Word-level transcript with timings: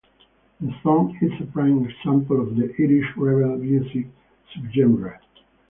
The 0.59 0.73
song 0.81 1.15
is 1.21 1.31
a 1.39 1.51
prime 1.51 1.85
example 1.85 2.41
of 2.41 2.55
the 2.55 2.73
"Irish 2.79 3.05
rebel 3.15 3.55
music" 3.59 4.07
subgenre. 4.51 5.19